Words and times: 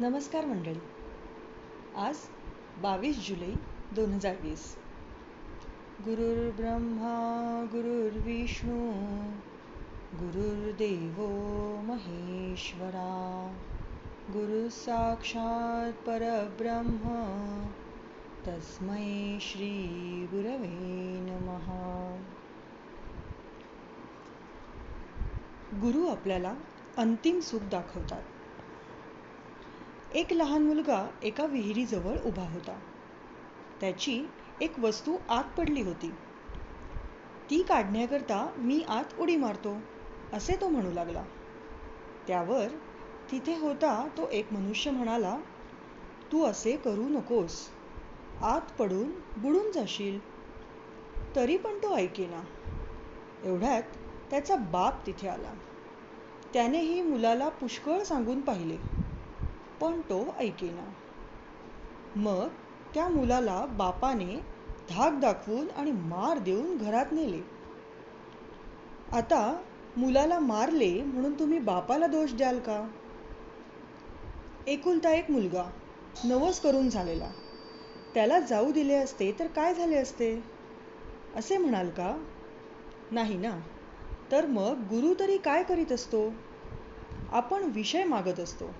नमस्कार 0.00 0.44
मंडळी. 0.44 0.78
आज 1.96 2.16
बावीस 2.82 3.28
जुलै 3.28 3.54
दोन 3.94 4.12
हजार 4.12 4.36
वीस. 4.42 4.76
गुरुर्ब्रह्मा 6.00 7.66
गुरुर्विष्णू 7.72 8.90
गुरुर्देव 10.14 11.26
महेश्वरा 11.82 13.56
गुरु 14.28 14.68
साक्षात 14.68 15.92
परब्रह्म 16.06 16.98
तस्मै 18.46 19.38
श्री 19.40 19.86
गुरवे 20.32 20.68
नमहा 21.20 22.22
गुरु 25.74 26.06
आपल्याला 26.06 26.54
अंतिम 26.96 27.40
सुख 27.40 27.62
दाखवतात. 27.62 28.22
एक 30.14 30.32
लहान 30.32 30.62
मुलगा 30.62 31.06
एका 31.22 31.44
विहिरीजवळ 31.44 32.16
उभा 32.24 32.42
होता. 32.42 32.78
त्याची 33.80 34.26
एक 34.60 34.78
वस्तू 34.80 35.16
आत 35.28 35.44
पडली 35.58 35.82
होती. 35.82 36.10
ती 37.50 37.62
काढण्याकरता 37.62 38.50
मी 38.56 38.80
आत 38.88 39.18
उडी 39.20 39.36
मारतो 39.36 39.76
असे 40.32 40.56
तो 40.60 40.68
म्हणू 40.68 40.92
लागला. 40.92 41.22
त्यावर 42.26 42.68
तिथे 43.30 43.56
होता 43.56 44.08
तो 44.16 44.28
एक 44.28 44.52
मनुष्य 44.52 44.90
म्हणाला 44.90 45.36
तू 46.32 46.44
असे 46.44 46.76
करू 46.76 47.08
नकोस 47.08 47.68
आत 48.42 48.72
पडून 48.78 49.10
बुडून 49.36 49.70
जाशील 49.72 50.18
तरी 51.36 51.56
पण 51.56 51.78
तो 51.78 51.96
ऐकेना 51.96 52.42
एवढ्यात 53.44 53.82
त्याचा 54.30 54.56
बाप 54.56 55.06
तिथे 55.06 55.28
आला. 55.28 55.52
त्यानेही 56.52 57.02
मुलाला 57.02 57.48
पुष्कळ 57.48 58.02
सांगून 58.02 58.40
पाहिले. 58.40 58.76
पण 59.80 60.00
तो 60.00 60.34
ऐकेना. 60.38 60.92
मग 62.16 62.48
त्या 62.94 63.08
मुलाला 63.08 63.66
बापाने 63.66 64.40
धाक 64.90 65.12
दाखवून 65.12 65.70
आणि 65.76 65.92
मार 65.92 66.38
देऊन 66.38 66.76
घरात 66.76 67.06
नेले. 67.12 67.40
आता 69.12 69.62
मुलाला 69.96 70.38
मारले 70.38 71.02
म्हणून 71.02 71.38
तुम्ही 71.38 71.58
बापाला 71.58 72.06
दोष 72.06 72.32
द्याल 72.32 72.58
का? 72.58 72.88
एकुलता 74.66 75.10
एक 75.10 75.30
मुलगा 75.30 75.70
नवस 76.24 76.60
करून 76.60 76.88
झालेला. 76.88 77.28
त्याला 78.14 78.38
जाऊ 78.38 78.72
दिले 78.72 78.94
असते 78.94 79.36
तर 79.38 79.46
काय 79.46 79.74
झाले 79.74 79.96
असते? 79.96 80.44
असे 81.36 81.56
म्हणाल 81.56 81.90
का? 81.90 82.22
नाही 83.10 83.36
ना. 83.36 83.60
तर 84.32 84.46
मग 84.46 84.74
गुरु 84.78 85.14
तरी 85.18 85.36
काय 85.38 85.62
करीत 85.62 85.92
असतो? 85.92 86.32
आपण 87.32 87.62
विषय 87.62 88.04
मागत 88.04 88.40
असतो. 88.40 88.74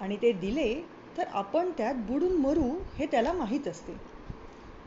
आणि 0.00 0.16
ते 0.16 0.32
दिले 0.32 0.74
तर 1.16 1.24
आपण 1.32 1.70
त्यात 1.70 1.94
बुडून 1.94 2.36
मरू 2.36 2.70
हे 2.98 3.06
त्याला 3.06 3.32
माहीत 3.32 3.68
असते. 3.68 3.96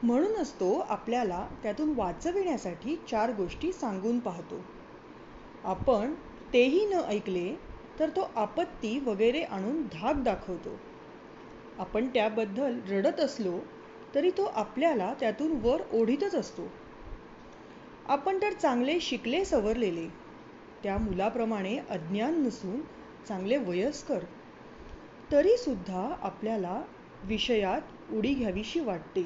म्हणूनच 0.04 0.54
तो 0.54 0.74
आपल्याला 0.80 1.48
त्यातून 1.64 1.94
वाचविण्यासाठी 1.96 2.96
चार 3.12 3.32
गोष्टी 3.32 3.72
सांगून 3.72 4.20
पाहतो. 4.20 4.62
आपण 5.64 6.14
तेही 6.54 6.86
न 6.86 6.94
ऐकले 6.94 7.56
तर 8.00 8.10
तो 8.10 8.32
आपत्ती 8.36 9.00
वगैरे 9.00 9.42
आणून 9.42 9.82
धाक 9.94 10.16
दाखवतो. 10.16 10.78
आपण 11.80 12.08
त्याबद्दल 12.08 12.80
रडत 12.90 13.20
असलो 13.20 13.60
तरी 14.16 14.30
तो 14.30 14.44
आपल्याला 14.46 15.14
त्यातून 15.20 15.52
वर 15.64 15.82
ओढीतच 15.94 16.36
असतो. 16.36 16.68
आपण 18.08 18.42
तर 18.42 18.54
चांगले 18.54 19.00
शिकले 19.00 19.46
सवरलेले. 19.46 20.08
त्या 20.84 20.98
मुलाप्रमाणे 20.98 21.78
अज्ञान 21.90 22.42
नसून 22.44 22.82
चांगले 23.28 23.58
वयस्कर 23.58 24.20
तरी 25.32 25.58
सुद्धा 25.58 26.16
आपल्याला 26.22 26.82
विषयात 27.24 28.14
उडी 28.14 28.34
घ्यावीशी 28.34 28.80
वाटते. 28.80 29.22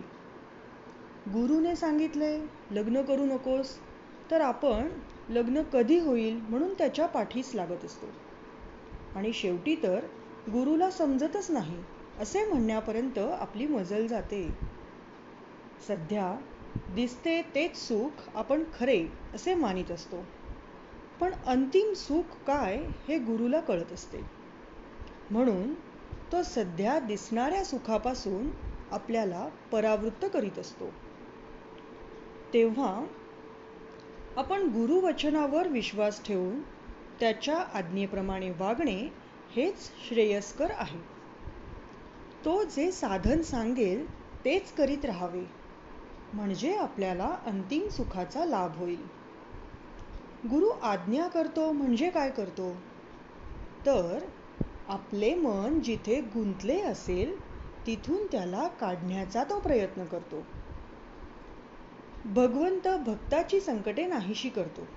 गुरुने 1.34 1.76
सांगितले 1.76 2.38
लग्न 2.72 3.02
करू 3.02 3.26
नकोस 3.26 3.76
तर 4.32 4.42
आपण 4.42 4.88
लग्न 5.30 5.62
कधी 5.64 6.00
होईल 6.00 6.40
म्हणून 6.50 6.74
त्याच्या 6.74 7.06
पाठीस 7.06 7.56
लागत 7.56 7.86
असतो. 7.86 8.08
आणि 9.16 9.34
शेवटी 9.34 9.76
तर 9.76 10.06
गुरुला 10.48 10.90
समजतच 10.92 11.52
नाही 11.52 11.78
असे 12.20 12.46
म्हणण्यापर्यंत 12.46 13.18
आपली 13.18 13.68
मजल 13.68 14.08
जाते. 14.08 14.54
सध्या 15.88 16.36
दिसते 16.96 17.42
तेच 17.42 17.78
सुख 17.78 18.30
आपण 18.36 18.64
खरे 18.80 19.06
असे 19.34 19.56
मानित 19.56 19.92
असतो. 19.92 20.24
पण 21.20 21.34
अंतिम 21.48 21.94
सुख 21.94 22.38
काय 22.48 22.78
हे 23.08 23.18
गुरुला 23.18 23.60
कळत 23.60 23.92
असते. 23.94 24.22
म्हणून 25.32 25.74
तो 26.32 26.44
सध्या 26.44 27.00
दिसणाऱ्या 27.00 27.66
सुखापासून 27.66 28.50
आपल्याला 28.92 29.50
परावृत्त 29.72 30.26
करीत 30.34 30.60
असतो. 30.60 30.90
तेव्हा 32.54 33.06
आपण 34.38 34.62
गुरुवचनावर 34.62 35.68
विश्वास 35.68 36.24
ठेवून 36.26 36.62
त्याच्या 37.20 37.58
आज्ञेप्रमाणे 37.58 38.50
वागणे 38.50 39.14
हेच 39.56 39.76
श्रेयस्कर 40.08 40.72
आहे. 40.72 41.00
तो 42.46 42.64
जे 42.64 42.92
साधन 42.92 43.42
सांगेल 43.42 44.12
तेच 44.46 44.74
करीत 44.74 45.06
राहावे. 45.06 45.44
म्हणजे 46.34 46.76
आपल्याला 46.76 47.38
अंतिम 47.46 47.88
सुखाचा 47.88 48.46
लाभ 48.46 48.78
होईल. 48.78 49.02
गुरु 50.50 50.68
आज्ञा 50.68 51.28
करतो 51.28 51.72
म्हणजे 51.72 52.10
काय 52.10 52.30
करतो? 52.30 52.72
तर 53.86 54.20
आपले 54.90 55.36
मन 55.36 55.80
जिथे 55.80 56.22
गुंतले 56.22 56.82
असेल 56.82 57.36
तिथून 57.86 58.26
त्याला 58.32 58.68
काढण्याचा 58.68 59.44
तो 59.44 59.60
प्रयत्न 59.60 60.06
करतो. 60.06 60.46
भगवंत 62.26 62.88
भक्ताची 62.88 63.60
संकटे 63.60 64.06
नाहीशी 64.06 64.50
करतो. 64.50 64.88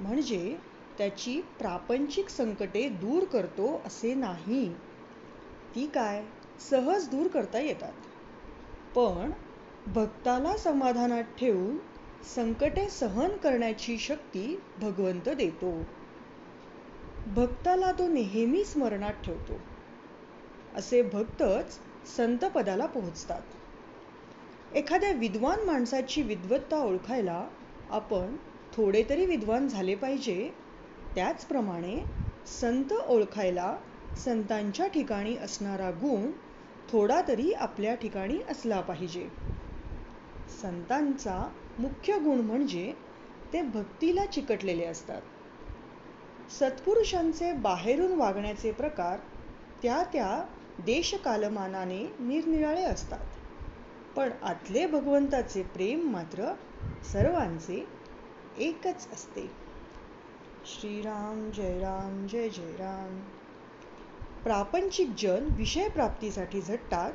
म्हणजे 0.00 0.56
त्याची 0.98 1.40
प्रापंचिक 1.58 2.28
संकटे 2.28 2.88
दूर 2.88 3.24
करतो 3.24 3.82
असे 3.86 4.14
नाही. 4.14 4.68
ती 5.74 5.86
काय? 5.86 6.24
सहज 6.70 7.08
दूर 7.08 7.26
करता 7.26 7.58
येतात. 7.58 7.92
पण 8.94 9.30
भक्ताला 9.86 10.56
समाधानात 10.56 11.24
ठेवून 11.38 11.76
संकटे 12.34 12.88
सहन 12.88 13.36
करण्याची 13.36 13.98
शक्ती 13.98 14.60
भगवंत 14.80 15.28
देतो. 15.28 15.82
भक्ताला 17.26 17.92
तो 17.92 18.08
नेहमी 18.08 18.64
स्मरणात 18.64 19.12
ठेवतो. 19.24 19.60
असे 20.76 21.02
भक्तच 21.02 21.78
संतपदाला 22.16 22.86
पोहोचतात. 22.86 23.42
एखाद्या 24.76 25.10
विद्वान 25.10 25.60
माणसाची 25.60 26.22
विद्वत्ता 26.22 26.76
ओळखायला 26.76 27.48
आपण 27.90 28.36
थोडे 28.72 29.02
तरी 29.10 29.26
विद्वान 29.26 29.68
झाले 29.68 29.94
पाहिजे. 29.94 30.50
त्याचप्रमाणे 31.14 31.96
संत 32.46 32.92
ओळखायला 32.92 33.76
संतांच्या 34.24 34.86
ठिकाणी 34.86 35.36
असणारा 35.36 35.90
गुण 35.90 36.30
थोडा 36.90 37.20
तरी 37.28 37.52
आपल्या 37.52 37.94
ठिकाणी 37.94 38.38
असला 38.48 38.80
पाहिजे. 38.80 39.28
संतांचा 40.62 41.48
मुख्य 41.78 42.18
गुण 42.18 42.40
म्हणजे 42.40 42.92
ते 43.52 43.62
भक्तीला 43.62 44.26
चिकटलेले 44.26 44.84
असतात. 44.84 45.20
सत्पुरुषांचे 46.58 47.52
बाहेरून 47.52 48.12
वागण्याचे 48.14 48.72
प्रकार 48.72 49.18
त्या 49.82 50.02
त्या 50.12 50.44
देशकालमानाने 50.78 51.98
निरनिराळे 52.20 52.84
असतात. 52.84 53.24
पण 54.16 54.30
आतले 54.42 54.86
भगवंताचे 54.86 55.62
प्रेम 55.62 56.08
मात्र 56.10 56.52
सर्वांचे 57.12 57.86
एकच 58.58 59.08
असते. 59.12 59.50
श्रीराम 60.66 61.50
जय 61.50 61.78
राम 61.78 62.26
जय 62.26 62.48
जय 62.48 62.72
राम. 62.72 63.20
प्रापंचिक 64.44 65.08
जन 65.18 65.48
विषय 65.52 65.88
प्राप्तीसाठी 65.88 66.60
झटतात 66.60 67.12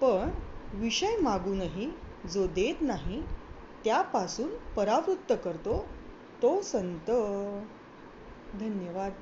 पण 0.00 0.30
विषय 0.72 1.16
मागूनही 1.16 1.90
जो 2.30 2.46
देत 2.46 2.74
नाही 2.80 3.22
त्यापासून 3.84 4.48
परावृत्त 4.76 5.32
करतो 5.44 5.86
तो 6.42 6.60
संत. 6.62 7.10
धन्यवाद. 8.58 9.12